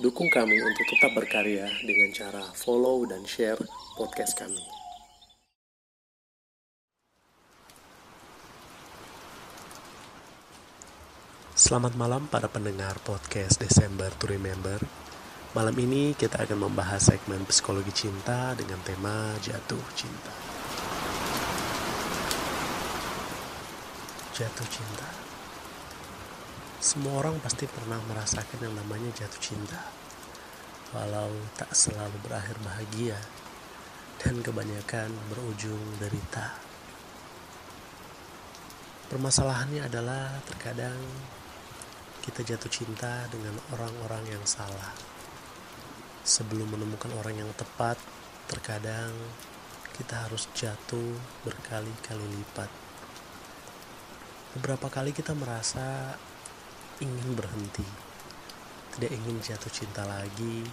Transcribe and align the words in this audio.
Dukung 0.00 0.32
kami 0.32 0.56
untuk 0.56 0.88
tetap 0.96 1.12
berkarya 1.12 1.68
dengan 1.84 2.08
cara 2.16 2.40
follow 2.56 3.04
dan 3.04 3.20
share 3.28 3.60
podcast 4.00 4.32
kami. 4.32 4.64
Selamat 11.52 12.00
malam 12.00 12.24
para 12.32 12.48
pendengar 12.48 12.96
podcast 13.04 13.60
Desember 13.60 14.08
to 14.16 14.32
Remember. 14.32 14.80
Malam 15.52 15.76
ini 15.76 16.16
kita 16.16 16.48
akan 16.48 16.72
membahas 16.72 17.12
segmen 17.12 17.44
psikologi 17.44 18.08
cinta 18.08 18.56
dengan 18.56 18.80
tema 18.80 19.36
jatuh 19.44 19.84
cinta. 19.92 20.32
Jatuh 24.32 24.68
cinta. 24.72 25.29
Semua 26.80 27.20
orang 27.20 27.36
pasti 27.44 27.68
pernah 27.68 28.00
merasakan 28.08 28.64
yang 28.64 28.72
namanya 28.72 29.12
jatuh 29.12 29.36
cinta. 29.36 29.76
Walau 30.96 31.28
tak 31.52 31.76
selalu 31.76 32.16
berakhir 32.24 32.56
bahagia 32.64 33.20
dan 34.16 34.40
kebanyakan 34.40 35.12
berujung 35.28 35.76
derita. 36.00 36.56
Permasalahannya 39.12 39.92
adalah 39.92 40.40
terkadang 40.48 40.96
kita 42.24 42.48
jatuh 42.48 42.72
cinta 42.72 43.28
dengan 43.28 43.60
orang-orang 43.76 44.32
yang 44.32 44.44
salah. 44.48 44.96
Sebelum 46.24 46.64
menemukan 46.64 47.12
orang 47.20 47.44
yang 47.44 47.52
tepat, 47.60 48.00
terkadang 48.48 49.12
kita 50.00 50.16
harus 50.16 50.48
jatuh 50.56 51.12
berkali-kali 51.44 52.24
lipat. 52.40 52.72
Beberapa 54.56 54.88
kali 54.88 55.12
kita 55.12 55.36
merasa 55.36 56.16
ingin 57.00 57.32
berhenti, 57.34 57.84
tidak 58.96 59.10
ingin 59.16 59.36
jatuh 59.40 59.72
cinta 59.72 60.04
lagi, 60.04 60.64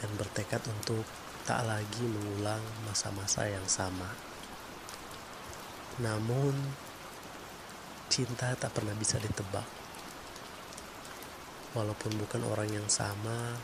dan 0.00 0.10
bertekad 0.18 0.64
untuk 0.68 1.04
tak 1.44 1.62
lagi 1.68 2.04
mengulang 2.08 2.62
masa-masa 2.88 3.46
yang 3.46 3.64
sama. 3.68 4.08
Namun, 6.00 6.56
cinta 8.08 8.56
tak 8.56 8.72
pernah 8.72 8.96
bisa 8.96 9.20
ditebak 9.20 9.82
Walaupun 11.72 12.12
bukan 12.20 12.44
orang 12.52 12.68
yang 12.68 12.84
sama, 12.84 13.56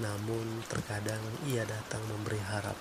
namun 0.00 0.64
terkadang 0.72 1.20
ia 1.44 1.68
datang 1.68 2.00
memberi 2.08 2.40
harap. 2.40 2.80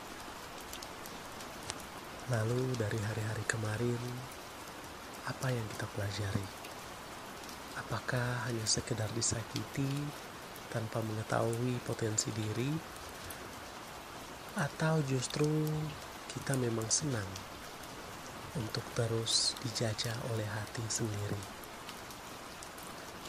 Lalu 2.31 2.71
dari 2.79 2.95
hari-hari 3.03 3.43
kemarin, 3.51 3.99
apa 5.27 5.51
yang 5.51 5.67
kita 5.75 5.91
pelajari? 5.91 6.64
Apakah 7.75 8.47
hanya 8.47 8.63
sekedar 8.63 9.11
disakiti 9.11 10.07
tanpa 10.71 11.03
mengetahui 11.03 11.75
potensi 11.83 12.31
diri? 12.31 12.71
Atau 14.55 15.03
justru 15.03 15.67
kita 16.31 16.55
memang 16.55 16.87
senang 16.87 17.27
untuk 18.55 18.83
terus 18.95 19.59
dijajah 19.59 20.15
oleh 20.31 20.47
hati 20.47 20.87
sendiri? 20.87 21.41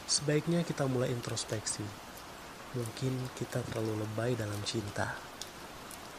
Sebaiknya 0.06 0.62
kita 0.62 0.86
mulai 0.86 1.10
introspeksi. 1.10 1.82
Mungkin 2.78 3.34
kita 3.34 3.66
terlalu 3.66 4.06
lebay 4.06 4.38
dalam 4.38 4.62
cinta. 4.62 5.10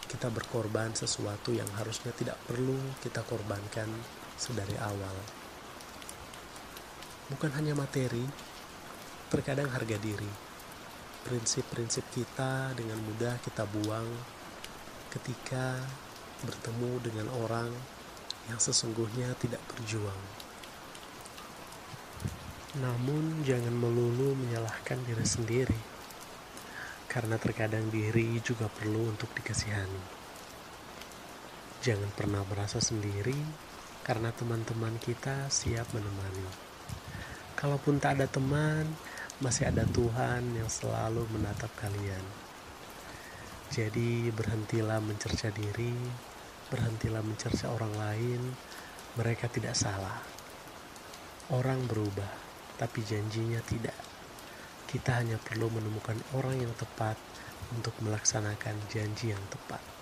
Kita 0.04 0.28
berkorban 0.28 0.92
sesuatu 0.92 1.56
yang 1.56 1.72
harusnya 1.80 2.12
tidak 2.12 2.36
perlu 2.44 2.76
kita 3.00 3.24
korbankan 3.24 3.88
sedari 4.36 4.76
awal. 4.84 5.47
Bukan 7.28 7.52
hanya 7.60 7.76
materi, 7.76 8.24
terkadang 9.28 9.68
harga 9.68 10.00
diri. 10.00 10.32
Prinsip-prinsip 11.28 12.08
kita 12.16 12.72
dengan 12.72 13.04
mudah 13.04 13.36
kita 13.44 13.68
buang 13.68 14.08
ketika 15.12 15.76
bertemu 16.40 16.92
dengan 17.04 17.28
orang 17.44 17.68
yang 18.48 18.56
sesungguhnya 18.56 19.36
tidak 19.44 19.60
berjuang. 19.68 20.22
Namun 22.80 23.44
jangan 23.44 23.76
melulu 23.76 24.32
menyalahkan 24.38 25.02
diri 25.04 25.28
sendiri. 25.28 25.80
Karena 27.12 27.36
terkadang 27.36 27.92
diri 27.92 28.40
juga 28.40 28.72
perlu 28.72 29.10
untuk 29.12 29.34
dikasihani. 29.36 30.04
Jangan 31.84 32.12
pernah 32.16 32.44
merasa 32.48 32.80
sendiri 32.80 33.36
karena 34.06 34.32
teman-teman 34.32 34.96
kita 35.02 35.52
siap 35.52 35.92
menemani. 35.92 36.67
Kalaupun 37.58 37.98
tak 37.98 38.22
ada 38.22 38.30
teman, 38.30 38.86
masih 39.42 39.74
ada 39.74 39.82
Tuhan 39.90 40.46
yang 40.54 40.70
selalu 40.70 41.26
menatap 41.34 41.74
kalian. 41.82 42.22
Jadi 43.74 44.30
berhentilah 44.30 45.02
mencerca 45.02 45.50
diri, 45.50 45.98
berhentilah 46.70 47.26
mencerca 47.26 47.74
orang 47.74 47.98
lain, 47.98 48.42
mereka 49.18 49.50
tidak 49.50 49.74
salah. 49.74 50.22
Orang 51.50 51.90
berubah 51.90 52.30
tapi 52.78 53.02
janjinya 53.02 53.58
tidak. 53.66 53.98
Kita 54.86 55.18
hanya 55.18 55.42
perlu 55.42 55.74
menemukan 55.74 56.22
orang 56.38 56.62
yang 56.62 56.74
tepat 56.78 57.18
untuk 57.74 57.98
melaksanakan 58.06 58.78
janji 58.86 59.34
yang 59.34 59.42
tepat. 59.50 59.97